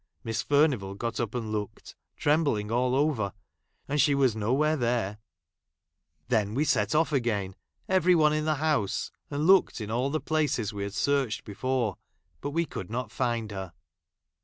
[0.23, 3.33] Miss Furnivall i got up and looked, trembling all over,
[3.87, 5.19] and she was no where there;
[6.27, 7.55] then we set off' j again,
[7.87, 11.97] every one in the house, and looked in all the places we had searched before,
[12.39, 13.73] but i we could not find her.